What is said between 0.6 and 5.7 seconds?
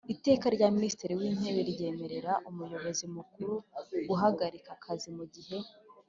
minisitiri w intebe ryemerera umuyobozi mukuru guhagarika akazi mu gihe